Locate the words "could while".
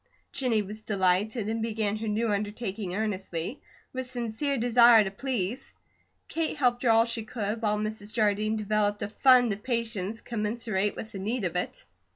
7.23-7.77